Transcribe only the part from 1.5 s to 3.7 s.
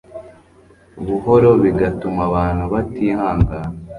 bigatuma abantu batihangana